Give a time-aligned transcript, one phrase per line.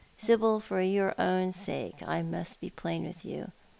[0.17, 3.51] Sibyl, for your own sake, I must be plain with you.